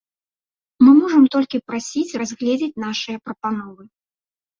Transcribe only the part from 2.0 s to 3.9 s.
разгледзець нашыя прапановы.